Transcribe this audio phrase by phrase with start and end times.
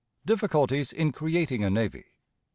[0.25, 2.05] Difficulties in creating a Navy.